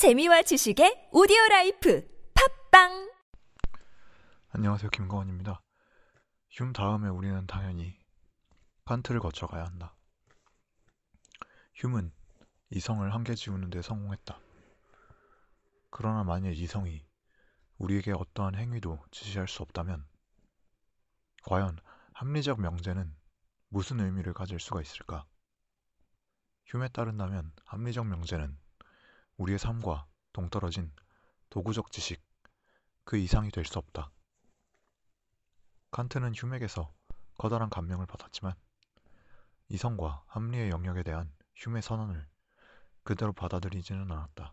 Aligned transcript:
재미와 0.00 0.40
지식의 0.40 1.10
오디오 1.12 1.36
life 1.50 2.08
팟빵 2.70 3.12
안녕하세요. 4.48 4.88
김거원입니다. 4.88 5.60
흄 6.48 6.72
다음에 6.72 7.10
우리는 7.10 7.46
당연히 7.46 7.98
칸트를 8.86 9.20
거쳐 9.20 9.46
가야 9.46 9.66
한다. 9.66 9.94
흄은 11.74 12.12
이성을 12.70 13.12
한계 13.12 13.34
지우는 13.34 13.68
데 13.68 13.82
성공했다. 13.82 14.40
그러나 15.90 16.24
만일 16.24 16.54
이성이 16.54 17.04
우리에게 17.76 18.12
어떠한 18.12 18.54
행위도 18.54 19.04
지시할 19.10 19.48
수 19.48 19.62
없다면 19.62 20.08
과연 21.42 21.78
합리적 22.14 22.58
명제는 22.58 23.14
무슨 23.68 24.00
의미를 24.00 24.32
가질 24.32 24.60
수가 24.60 24.80
있을까? 24.80 25.26
흉에 26.64 26.88
따른다면 26.88 27.52
합리적 27.66 28.06
명제는 28.06 28.56
우리의 29.40 29.58
삶과 29.58 30.06
동떨어진 30.34 30.92
도구적 31.48 31.92
지식 31.92 32.22
그 33.04 33.16
이상이 33.16 33.50
될 33.50 33.64
수 33.64 33.78
없다. 33.78 34.10
칸트는 35.92 36.34
휴맥에서 36.34 36.92
커다란 37.38 37.70
감명을 37.70 38.06
받았지만 38.06 38.54
이성과 39.70 40.24
합리의 40.26 40.68
영역에 40.68 41.02
대한 41.02 41.32
휴의 41.56 41.80
선언을 41.80 42.28
그대로 43.02 43.32
받아들이지는 43.32 44.12
않았다. 44.12 44.52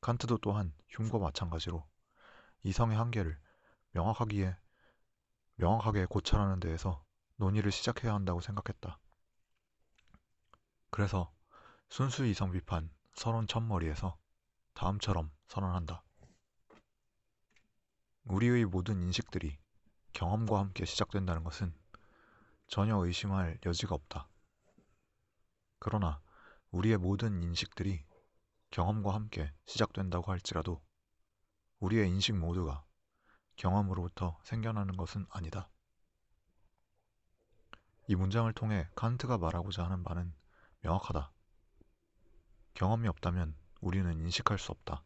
칸트도 0.00 0.38
또한 0.38 0.72
흉과 0.88 1.18
마찬가지로 1.18 1.86
이성의 2.62 2.96
한계를 2.96 3.38
명확하기에 3.90 4.56
명확하게 5.56 6.06
고찰하는 6.06 6.58
데에서 6.58 7.04
논의를 7.36 7.70
시작해야 7.70 8.14
한다고 8.14 8.40
생각했다. 8.40 8.98
그래서 10.90 11.30
순수 11.90 12.24
이성 12.24 12.50
비판 12.50 12.90
서론 13.12 13.46
첫머리에서 13.46 14.16
다음처럼 14.74 15.30
선언한다. 15.46 16.02
우리의 18.24 18.64
모든 18.64 19.02
인식들이 19.02 19.58
경험과 20.12 20.58
함께 20.58 20.84
시작된다는 20.84 21.44
것은 21.44 21.74
전혀 22.68 22.96
의심할 22.96 23.58
여지가 23.66 23.94
없다. 23.94 24.28
그러나 25.78 26.20
우리의 26.70 26.96
모든 26.96 27.42
인식들이 27.42 28.04
경험과 28.70 29.14
함께 29.14 29.52
시작된다고 29.66 30.30
할지라도 30.32 30.82
우리의 31.80 32.08
인식 32.08 32.36
모두가 32.36 32.84
경험으로부터 33.56 34.40
생겨나는 34.44 34.96
것은 34.96 35.26
아니다. 35.30 35.68
이 38.08 38.14
문장을 38.14 38.50
통해 38.54 38.88
칸트가 38.94 39.38
말하고자 39.38 39.84
하는 39.84 40.02
바는 40.02 40.32
명확하다. 40.80 41.32
경험이 42.74 43.08
없다면 43.08 43.54
우리는 43.80 44.12
인식할 44.12 44.58
수 44.58 44.72
없다. 44.72 45.04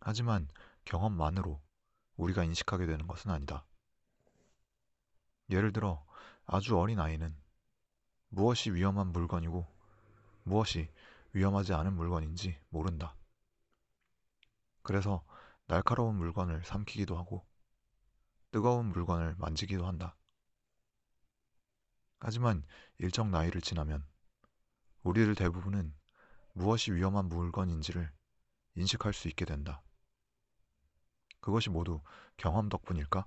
하지만 0.00 0.48
경험만으로 0.84 1.60
우리가 2.16 2.44
인식하게 2.44 2.86
되는 2.86 3.06
것은 3.06 3.30
아니다. 3.30 3.66
예를 5.50 5.72
들어 5.72 6.04
아주 6.46 6.78
어린 6.78 7.00
아이는 7.00 7.36
무엇이 8.28 8.70
위험한 8.70 9.08
물건이고 9.08 9.66
무엇이 10.44 10.90
위험하지 11.32 11.74
않은 11.74 11.92
물건인지 11.94 12.58
모른다. 12.68 13.16
그래서 14.82 15.24
날카로운 15.66 16.16
물건을 16.16 16.64
삼키기도 16.64 17.16
하고 17.18 17.44
뜨거운 18.52 18.86
물건을 18.86 19.34
만지기도 19.38 19.86
한다. 19.86 20.16
하지만 22.20 22.64
일정 22.98 23.30
나이를 23.30 23.60
지나면 23.60 24.06
우리들 25.02 25.34
대부분은 25.34 25.94
무엇이 26.56 26.90
위험한 26.90 27.28
물건인지를 27.28 28.10
인식할 28.76 29.12
수 29.12 29.28
있게 29.28 29.44
된다. 29.44 29.82
그것이 31.40 31.68
모두 31.68 32.00
경험 32.38 32.70
덕분일까? 32.70 33.26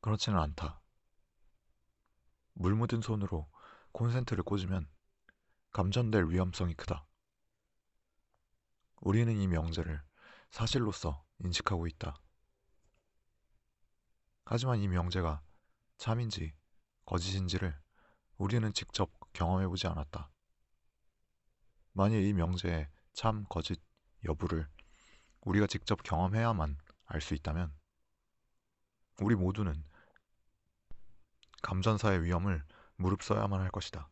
그렇지는 0.00 0.38
않다. 0.38 0.80
물 2.52 2.76
묻은 2.76 3.00
손으로 3.00 3.50
콘센트를 3.90 4.44
꽂으면 4.44 4.88
감전될 5.72 6.26
위험성이 6.28 6.74
크다. 6.74 7.08
우리는 9.00 9.36
이 9.36 9.48
명제를 9.48 10.00
사실로서 10.50 11.24
인식하고 11.40 11.88
있다. 11.88 12.22
하지만 14.44 14.78
이 14.78 14.86
명제가 14.86 15.42
참인지 15.98 16.54
거짓인지를 17.04 17.76
우리는 18.36 18.72
직접 18.72 19.10
경험해보지 19.32 19.88
않았다. 19.88 20.30
만일 21.92 22.24
이 22.24 22.32
명제의 22.32 22.88
참, 23.12 23.44
거짓 23.48 23.80
여부를 24.24 24.68
우리가 25.42 25.66
직접 25.66 26.02
경험해야만 26.02 26.78
알 27.06 27.20
수 27.20 27.34
있다면 27.34 27.74
우리 29.20 29.34
모두는 29.34 29.84
감전사의 31.62 32.24
위험을 32.24 32.64
무릅써야만 32.96 33.60
할 33.60 33.70
것이다. 33.70 34.08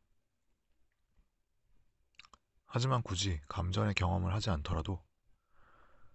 하지만 2.66 3.02
굳이 3.02 3.40
감전의 3.48 3.94
경험을 3.94 4.32
하지 4.32 4.50
않더라도 4.50 5.02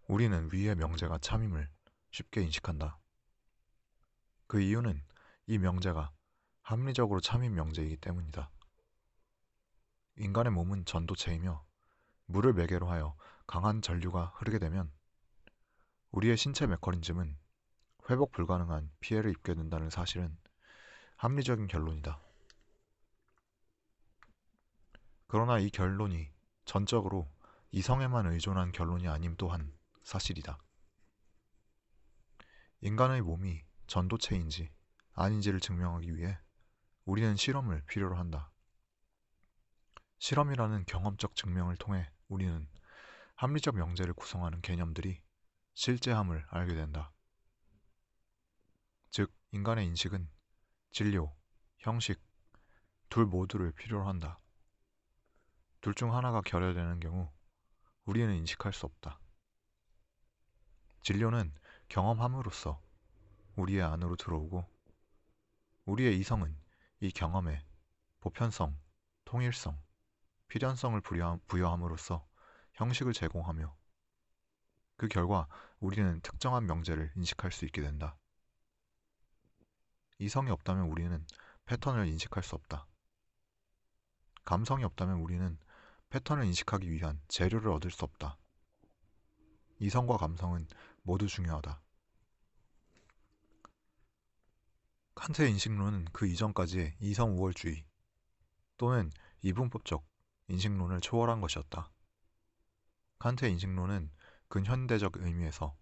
우리는 0.07 0.49
위의 0.53 0.75
명제가 0.75 1.17
참임을 1.17 1.69
쉽게 2.11 2.41
인식한다. 2.43 2.99
그 4.47 4.61
이유는 4.61 5.03
이 5.47 5.57
명제가 5.57 6.13
합리적으로 6.61 7.19
참임 7.19 7.55
명제이기 7.55 7.97
때문이다. 7.97 8.49
인간의 10.17 10.51
몸은 10.53 10.85
전도체이며 10.85 11.65
물을 12.27 12.53
매개로 12.53 12.87
하여 12.89 13.15
강한 13.47 13.81
전류가 13.81 14.33
흐르게 14.35 14.59
되면 14.59 14.91
우리의 16.11 16.37
신체 16.37 16.65
메커니즘은 16.67 17.37
회복 18.09 18.31
불가능한 18.31 18.91
피해를 18.99 19.31
입게 19.31 19.53
된다는 19.53 19.89
사실은 19.89 20.37
합리적인 21.17 21.67
결론이다. 21.67 22.19
그러나 25.27 25.59
이 25.59 25.69
결론이 25.69 26.31
전적으로 26.63 27.29
이성에만 27.71 28.27
의존한 28.27 28.71
결론이 28.71 29.07
아님 29.07 29.35
또한 29.35 29.73
사실이다. 30.03 30.57
인간의 32.81 33.21
몸이 33.21 33.63
전도체인지 33.87 34.71
아닌지를 35.13 35.59
증명하기 35.59 36.15
위해 36.15 36.37
우리는 37.03 37.35
실험을 37.35 37.83
필요로 37.87 38.15
한다. 38.15 38.51
실험이라는 40.25 40.85
경험적 40.87 41.35
증명을 41.35 41.77
통해 41.77 42.09
우리는 42.29 42.67
합리적 43.35 43.75
명제를 43.75 44.15
구성하는 44.15 44.59
개념들이 44.61 45.21
실제함을 45.75 46.47
알게 46.49 46.73
된다. 46.73 47.13
즉, 49.11 49.31
인간의 49.51 49.85
인식은 49.85 50.27
진료, 50.91 51.31
형식, 51.77 52.19
둘 53.07 53.27
모두를 53.27 53.71
필요로 53.73 54.07
한다. 54.07 54.39
둘 55.81 55.93
중 55.93 56.15
하나가 56.15 56.41
결여되는 56.41 57.01
경우 57.01 57.31
우리는 58.05 58.33
인식할 58.33 58.73
수 58.73 58.87
없다. 58.87 59.19
진료는 61.03 61.53
경험함으로써 61.87 62.81
우리의 63.57 63.83
안으로 63.83 64.15
들어오고 64.15 64.65
우리의 65.85 66.17
이성은 66.17 66.57
이 67.01 67.11
경험에 67.11 67.63
보편성, 68.21 68.75
통일성, 69.23 69.84
필연성을 70.47 70.99
부여함으로써 71.47 72.25
형식을 72.73 73.13
제공하며 73.13 73.75
그 74.97 75.07
결과 75.07 75.47
우리는 75.79 76.21
특정한 76.21 76.65
명제를 76.65 77.11
인식할 77.15 77.51
수 77.51 77.65
있게 77.65 77.81
된다. 77.81 78.17
이성이 80.19 80.49
없다면 80.51 80.87
우리는 80.87 81.25
패턴을 81.65 82.07
인식할 82.07 82.43
수 82.43 82.55
없다. 82.55 82.87
감성이 84.45 84.83
없다면 84.83 85.17
우리는 85.19 85.57
패턴을 86.09 86.45
인식하기 86.45 86.89
위한 86.89 87.19
재료를 87.27 87.71
얻을 87.71 87.91
수 87.91 88.05
없다. 88.05 88.37
이성과 89.79 90.17
감성은 90.17 90.67
모두 91.01 91.27
중요하다. 91.27 91.81
칸트의 95.15 95.51
인식론은 95.51 96.05
그 96.13 96.27
이전까지의 96.27 96.97
이성 96.99 97.37
우월주의 97.37 97.85
또는 98.77 99.11
이분법적 99.41 100.05
인식론을 100.47 101.01
초월한 101.01 101.41
것이었다. 101.41 101.91
칸트의 103.19 103.51
인식론은 103.53 104.11
근현대적 104.47 105.17
의미에서 105.17 105.75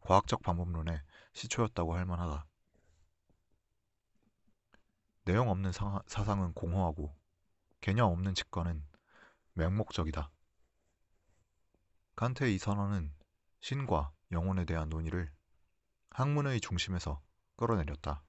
과학적 0.00 0.42
방법론의 0.42 1.00
시초였다고 1.32 1.94
할 1.94 2.04
만하다. 2.04 2.46
내용 5.24 5.48
없는 5.50 5.72
사, 5.72 6.00
사상은 6.06 6.52
공허하고 6.52 7.16
개념 7.80 8.12
없는 8.12 8.34
직관은 8.34 8.84
맹목적이다. 9.54 10.30
칸트의 12.14 12.54
이 12.54 12.58
선언은 12.58 13.12
신과 13.60 14.12
영혼에 14.32 14.64
대한 14.64 14.88
논의를 14.88 15.32
학문의 16.10 16.60
중심에서 16.60 17.20
끌어내렸다. 17.56 18.22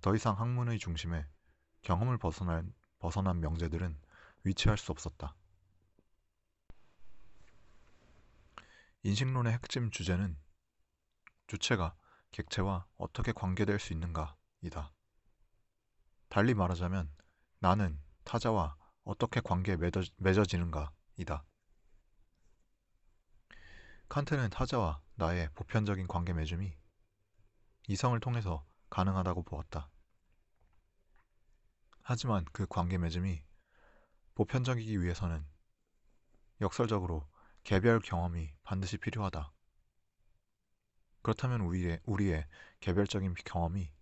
더 0.00 0.14
이상 0.14 0.38
학문의 0.38 0.78
중심에 0.78 1.26
경험을 1.82 2.18
벗어난, 2.18 2.72
벗어난 2.98 3.40
명제들은 3.40 4.00
위치할 4.44 4.78
수 4.78 4.92
없었다. 4.92 5.34
인식론의 9.02 9.52
핵심 9.54 9.90
주제는 9.90 10.36
주체가 11.46 11.96
객체와 12.32 12.86
어떻게 12.96 13.32
관계될 13.32 13.78
수 13.78 13.92
있는가이다. 13.92 14.92
달리 16.28 16.54
말하자면 16.54 17.10
나는 17.58 18.00
타자와 18.24 18.76
어떻게 19.04 19.40
관계에 19.40 19.76
맺어, 19.76 20.44
지는가이다 20.44 21.44
칸트는 24.08 24.50
타자와 24.50 25.00
나의 25.14 25.48
보편적인 25.54 26.06
관계 26.06 26.32
맺음이 26.32 26.76
이성을 27.88 28.18
통해서 28.20 28.64
가능하다고 28.90 29.42
보았다. 29.42 29.90
하지만 32.02 32.44
그 32.52 32.66
관계 32.68 32.98
맺음이 32.98 33.42
보편적이기 34.34 35.02
위해서는 35.02 35.44
역설적으로 36.60 37.28
개별 37.62 38.00
경험이 38.00 38.54
반드시 38.62 38.96
필요하다. 38.98 39.52
그렇다면 41.22 41.60
우리의, 41.62 42.00
우리의 42.04 42.46
개별적인 42.80 43.34
경험이 43.44 43.92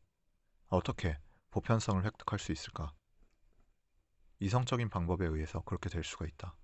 어떻게 0.68 1.18
보편성을 1.50 2.04
획득할 2.04 2.38
수 2.38 2.52
있을까? 2.52 2.92
이성적인 4.40 4.88
방법에 4.88 5.26
의해서 5.26 5.60
그렇게 5.62 5.88
될 5.88 6.04
수가 6.04 6.26
있다. 6.26 6.56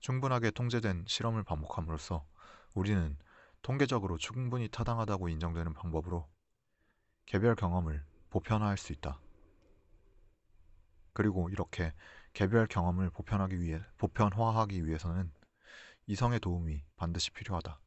충분하게 0.00 0.50
통제된 0.50 1.04
실험을 1.06 1.42
반복함으로써 1.44 2.26
우리는 2.74 3.18
통계적으로 3.62 4.18
충분히 4.18 4.68
타당하다고 4.68 5.28
인정되는 5.30 5.72
방법으로 5.72 6.28
개별 7.24 7.56
경험을 7.56 8.04
보편화할 8.30 8.76
수 8.76 8.92
있다. 8.92 9.18
그리고 11.16 11.48
이렇게 11.48 11.94
개별 12.34 12.66
경험을 12.66 13.08
보편하기 13.08 13.58
위해 13.58 13.80
보편화하기 13.96 14.84
위해서는 14.84 15.32
이성의 16.04 16.40
도움이 16.40 16.84
반드시 16.96 17.30
필요하다. 17.30 17.80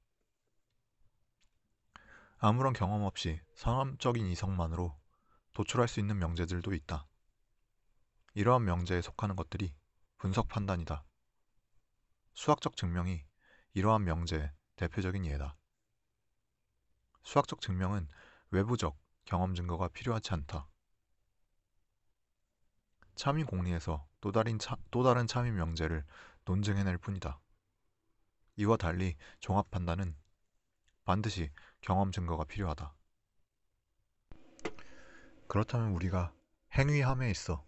아무런 2.40 2.74
경험 2.74 3.04
없이 3.04 3.40
선험적인 3.54 4.26
이성만으로 4.26 5.00
도출할 5.54 5.88
수 5.88 6.00
있는 6.00 6.18
명제들도 6.18 6.74
있다. 6.74 7.08
이러한 8.34 8.66
명제에 8.66 9.04
속하는 9.04 9.36
것들이 9.36 9.76
분석 10.18 10.48
판단이다. 10.48 11.06
수학적 12.34 12.78
증명이 12.78 13.24
이러한 13.76 14.06
명제의 14.06 14.52
대표적인 14.76 15.28
예다. 15.28 15.56
수학적 17.22 17.62
증명은 17.62 18.08
외부적 18.50 18.98
경험 19.26 19.54
증거가 19.54 19.88
필요하지 19.88 20.34
않다. 20.34 20.69
참이 23.20 23.44
공리에서 23.44 24.08
또 24.22 24.32
다른, 24.32 24.58
차, 24.60 24.78
또 24.92 25.04
다른 25.04 25.28
참이 25.28 25.52
명제를 25.52 26.06
논증해낼 26.46 26.98
뿐이다. 26.98 27.38
이와 28.56 28.78
달리 28.78 29.18
종합 29.42 29.70
판단은 29.70 30.16
반드시 31.04 31.52
경험 31.82 32.14
증거가 32.14 32.46
필요하다. 32.46 32.96
그렇다면 35.50 35.92
우리가 35.92 36.34
행위함에 36.78 37.30
있어 37.32 37.62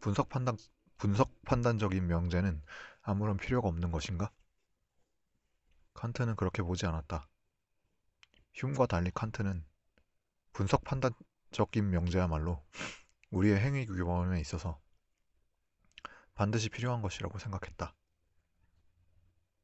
분석 0.00 0.30
판단 0.30 0.56
분석 0.96 1.42
판단적인 1.42 2.06
명제는 2.06 2.62
아무런 3.02 3.36
필요가 3.36 3.68
없는 3.68 3.90
것인가? 3.90 4.30
칸트는 5.92 6.36
그렇게 6.36 6.62
보지 6.62 6.86
않았다. 6.86 7.28
흉과 8.54 8.86
달리 8.86 9.10
칸트는 9.10 9.66
분석 10.54 10.82
판단적인 10.84 11.90
명제야말로 11.90 12.64
우리의 13.30 13.60
행위 13.60 13.86
규범에 13.86 14.40
있어서 14.40 14.80
반드시 16.34 16.68
필요한 16.68 17.02
것이라고 17.02 17.38
생각했다. 17.38 17.94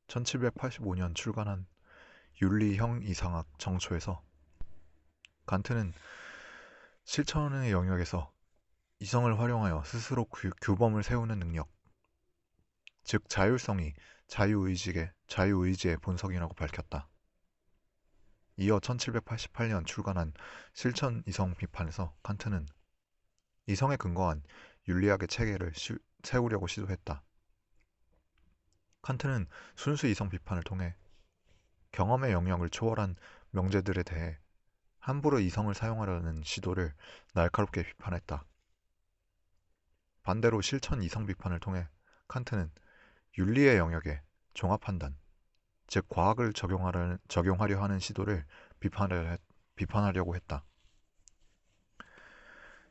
1785년 0.08 1.14
출간한 1.14 1.66
윤리형 2.40 3.02
이상학 3.02 3.46
정초에서 3.58 4.22
칸트는 5.46 5.92
실천의 7.04 7.72
영역에서 7.72 8.32
이성을 8.98 9.38
활용하여 9.38 9.84
스스로 9.84 10.24
규, 10.26 10.50
규범을 10.60 11.02
세우는 11.02 11.38
능력, 11.38 11.70
즉 13.04 13.28
자율성이 13.28 13.94
자유의지의, 14.26 15.12
자유의지의 15.28 15.98
본성이라고 15.98 16.54
밝혔다. 16.54 17.08
이어 18.56 18.78
1788년 18.80 19.86
출간한 19.86 20.32
실천 20.72 21.22
이성 21.26 21.54
비판에서 21.54 22.16
칸트는 22.22 22.66
이성에 23.66 23.96
근거한 23.96 24.42
윤리학의 24.88 25.28
체계를 25.28 25.72
시, 25.74 25.96
세우려고 26.22 26.66
시도했다. 26.66 27.22
칸트는 29.02 29.46
순수 29.76 30.06
이성 30.06 30.28
비판을 30.28 30.62
통해 30.62 30.94
경험의 31.92 32.32
영역을 32.32 32.70
초월한 32.70 33.16
명제들에 33.50 34.02
대해 34.02 34.38
함부로 34.98 35.38
이성을 35.38 35.72
사용하려는 35.74 36.42
시도를 36.44 36.92
날카롭게 37.34 37.84
비판했다. 37.84 38.44
반대로 40.22 40.60
실천 40.60 41.02
이성 41.02 41.26
비판을 41.26 41.60
통해 41.60 41.88
칸트는 42.26 42.70
윤리의 43.38 43.76
영역에 43.76 44.20
종합 44.54 44.80
판단, 44.80 45.16
즉 45.86 46.08
과학을 46.08 46.52
적용하려, 46.52 47.18
적용하려 47.28 47.80
하는 47.80 48.00
시도를 48.00 48.44
비판을, 48.80 49.38
비판하려고 49.76 50.34
했다. 50.34 50.64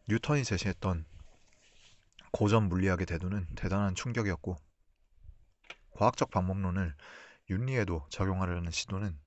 뉴턴이 0.08 0.44
제시했던 0.44 1.04
고전 2.32 2.70
물리학의 2.70 3.08
대두는 3.08 3.48
대단한 3.56 3.96
충격이었고 3.96 4.56
과학적 5.92 6.30
방법론을 6.30 6.96
윤리에도 7.50 8.06
적용하려는 8.10 8.70
시도는 8.70 9.20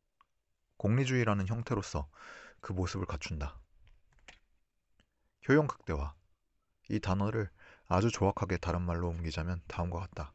공리주의라는 0.76 1.48
형태로서 1.48 2.08
그 2.60 2.72
모습을 2.72 3.06
갖춘다. 3.06 3.58
효용 5.48 5.66
극대화. 5.66 6.14
이 6.90 7.00
단어를 7.00 7.50
아주 7.88 8.10
조악하게 8.10 8.58
다른 8.58 8.82
말로 8.82 9.08
옮기자면 9.08 9.60
다음과 9.66 9.98
같다. 9.98 10.32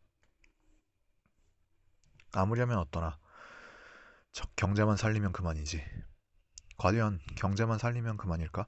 아무려면 2.34 2.80
어떠나 2.80 3.18
경제만 4.58 4.98
살리면 4.98 5.32
그만이지. 5.32 5.86
과연 6.78 7.22
경제만 7.38 7.78
살리면 7.78 8.18
그만일까? 8.18 8.68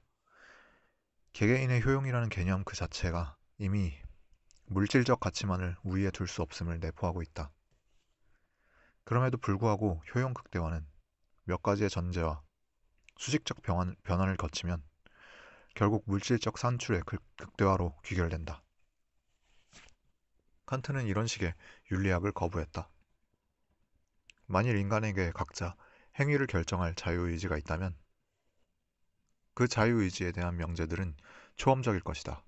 개개인의 1.36 1.84
효용이라는 1.84 2.30
개념 2.30 2.64
그 2.64 2.74
자체가 2.76 3.36
이미 3.58 3.92
물질적 4.68 5.20
가치만을 5.20 5.76
우위에 5.82 6.10
둘 6.10 6.28
수 6.28 6.40
없음을 6.40 6.80
내포하고 6.80 7.20
있다. 7.20 7.52
그럼에도 9.04 9.36
불구하고 9.36 10.02
효용 10.14 10.32
극대화는 10.32 10.86
몇 11.44 11.62
가지의 11.62 11.90
전제와 11.90 12.42
수직적 13.18 13.60
변환, 13.60 13.96
변화를 14.02 14.38
거치면 14.38 14.82
결국 15.74 16.04
물질적 16.06 16.56
산출의 16.56 17.02
극대화로 17.02 17.94
귀결된다. 18.02 18.62
칸트는 20.64 21.06
이런 21.06 21.26
식의 21.26 21.52
윤리학을 21.90 22.32
거부했다. 22.32 22.88
만일 24.46 24.76
인간에게 24.78 25.32
각자 25.32 25.76
행위를 26.18 26.46
결정할 26.46 26.94
자유의지가 26.94 27.58
있다면 27.58 27.94
그 29.56 29.66
자유의지에 29.66 30.32
대한 30.32 30.58
명제들은 30.58 31.16
초험적일 31.56 32.02
것이다. 32.02 32.44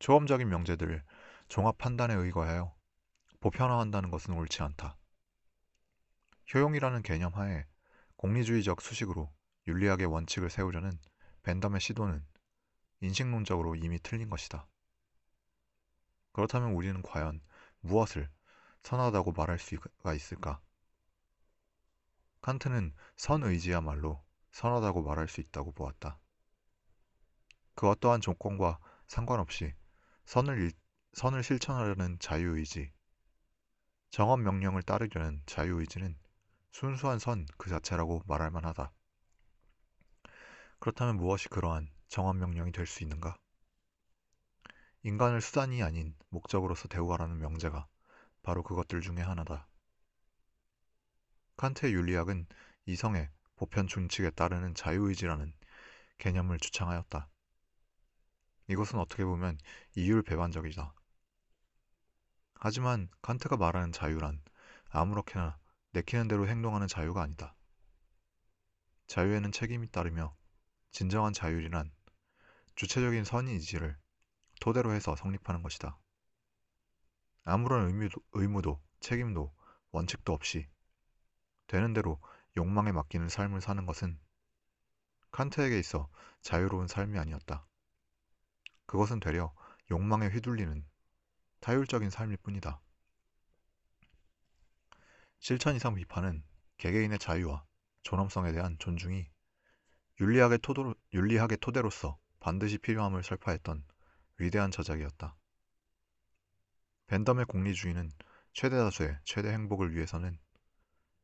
초험적인 0.00 0.48
명제들을 0.48 1.04
종합 1.46 1.78
판단에 1.78 2.12
의거하여 2.12 2.74
보편화한다는 3.38 4.10
것은 4.10 4.34
옳지 4.34 4.64
않다. 4.64 4.98
효용이라는 6.52 7.02
개념 7.02 7.32
하에 7.34 7.66
공리주의적 8.16 8.82
수식으로 8.82 9.32
윤리학의 9.68 10.06
원칙을 10.06 10.50
세우려는 10.50 10.98
벤덤의 11.44 11.80
시도는 11.80 12.26
인식론적으로 12.98 13.76
이미 13.76 14.00
틀린 14.02 14.28
것이다. 14.30 14.66
그렇다면 16.32 16.72
우리는 16.72 17.00
과연 17.00 17.40
무엇을 17.78 18.28
선하다고 18.82 19.30
말할 19.30 19.60
수가 19.60 20.14
있을까? 20.14 20.60
칸트는 22.40 22.92
선의지야말로 23.14 24.20
선하다고 24.54 25.02
말할 25.02 25.28
수 25.28 25.40
있다고 25.40 25.72
보았다. 25.72 26.18
그 27.74 27.88
어떠한 27.88 28.20
조건과 28.20 28.78
상관없이 29.06 29.74
선을, 30.24 30.58
일, 30.58 30.72
선을 31.12 31.42
실천하려는 31.42 32.18
자유의지, 32.18 32.90
정업 34.10 34.40
명령을 34.40 34.82
따르려는 34.82 35.42
자유의지는 35.46 36.16
순수한 36.70 37.18
선 37.18 37.46
그 37.58 37.68
자체라고 37.68 38.22
말할 38.26 38.50
만하다. 38.50 38.92
그렇다면 40.78 41.16
무엇이 41.16 41.48
그러한 41.48 41.90
정한 42.08 42.38
명령이 42.38 42.70
될 42.70 42.86
수 42.86 43.02
있는가? 43.02 43.36
인간을 45.04 45.40
수단이 45.40 45.82
아닌 45.84 46.16
목적으로서 46.30 46.88
대우하라는 46.88 47.38
명제가 47.38 47.86
바로 48.42 48.62
그것들 48.62 49.00
중에 49.02 49.18
하나다. 49.18 49.68
칸트의 51.56 51.94
윤리학은 51.94 52.46
이성의 52.86 53.28
보편 53.56 53.86
준칙에 53.86 54.30
따르는 54.30 54.74
자유의지라는 54.74 55.52
개념을 56.18 56.58
주창하였다. 56.58 57.28
이것은 58.68 58.98
어떻게 58.98 59.24
보면 59.24 59.58
이율 59.96 60.22
배반적이다. 60.22 60.94
하지만 62.54 63.08
칸트가 63.22 63.56
말하는 63.56 63.92
자유란 63.92 64.42
아무렇게나 64.88 65.58
내키는 65.90 66.28
대로 66.28 66.48
행동하는 66.48 66.88
자유가 66.88 67.22
아니다. 67.22 67.54
자유에는 69.06 69.52
책임이 69.52 69.90
따르며 69.90 70.34
진정한 70.90 71.32
자율이란 71.32 71.92
주체적인 72.74 73.24
선의 73.24 73.54
의지를 73.54 73.96
토대로 74.60 74.92
해서 74.92 75.14
성립하는 75.14 75.62
것이다. 75.62 75.98
아무런 77.44 77.86
의무도, 77.86 78.20
의무도 78.32 78.82
책임도 79.00 79.54
원칙도 79.90 80.32
없이 80.32 80.66
되는 81.66 81.92
대로 81.92 82.20
욕망에 82.56 82.92
맡기는 82.92 83.28
삶을 83.28 83.60
사는 83.60 83.84
것은 83.86 84.18
칸트에게 85.32 85.78
있어 85.78 86.08
자유로운 86.40 86.86
삶이 86.86 87.18
아니었다. 87.18 87.66
그것은 88.86 89.20
되려 89.20 89.52
욕망에 89.90 90.28
휘둘리는 90.28 90.86
타율적인 91.60 92.10
삶일 92.10 92.36
뿐이다. 92.38 92.80
실천 95.40 95.74
이상 95.74 95.94
비판은 95.94 96.44
개개인의 96.78 97.18
자유와 97.18 97.64
존엄성에 98.02 98.52
대한 98.52 98.78
존중이 98.78 99.28
윤리학의, 100.20 100.58
토도, 100.62 100.94
윤리학의 101.12 101.58
토대로서 101.58 102.18
반드시 102.38 102.78
필요함을 102.78 103.22
설파했던 103.22 103.84
위대한 104.38 104.70
저작이었다. 104.70 105.36
벤덤의 107.06 107.46
공리주의는 107.46 108.10
최대 108.52 108.76
다수의 108.76 109.18
최대 109.24 109.50
행복을 109.50 109.94
위해서는 109.94 110.38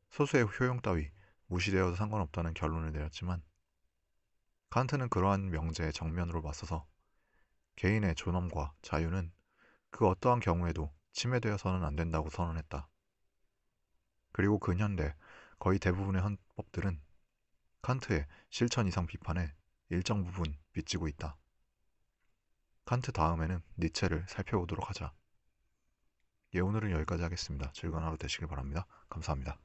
소수의 0.09 0.45
효용 0.59 0.81
따위 0.81 1.09
무시되어도 1.51 1.95
상관없다는 1.95 2.53
결론을 2.53 2.93
내렸지만 2.93 3.43
칸트는 4.69 5.09
그러한 5.09 5.49
명제에 5.49 5.91
정면으로 5.91 6.41
맞서서 6.41 6.87
개인의 7.75 8.15
존엄과 8.15 8.73
자유는 8.81 9.33
그 9.89 10.07
어떠한 10.07 10.39
경우에도 10.39 10.93
침해되어서는 11.11 11.83
안 11.83 11.97
된다고 11.97 12.29
선언했다. 12.29 12.87
그리고 14.31 14.59
근현대 14.59 15.13
거의 15.59 15.77
대부분의 15.77 16.21
헌법들은 16.21 17.01
칸트의 17.81 18.25
실천 18.49 18.87
이상 18.87 19.05
비판에 19.05 19.53
일정 19.89 20.23
부분 20.23 20.57
빚지고 20.71 21.09
있다. 21.09 21.35
칸트 22.85 23.11
다음에는 23.11 23.61
니체를 23.77 24.25
살펴보도록 24.29 24.89
하자. 24.89 25.13
예, 26.53 26.59
오늘은 26.61 26.91
여기까지 26.91 27.23
하겠습니다. 27.23 27.71
즐거운 27.73 28.03
하루 28.03 28.17
되시길 28.17 28.47
바랍니다. 28.47 28.85
감사합니다. 29.09 29.57